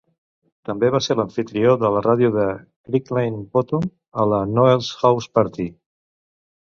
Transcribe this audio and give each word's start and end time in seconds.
També 0.69 0.87
va 0.95 1.01
ser 1.07 1.15
l'amfitrió 1.17 1.75
de 1.83 1.91
la 1.95 2.01
ràdio 2.07 2.31
de 2.37 2.47
Crinkley 2.89 3.29
Bottom 3.59 3.87
a 4.25 4.29
la 4.33 4.41
"Noel's 4.55 4.91
House 5.03 5.35
Party". 5.41 5.69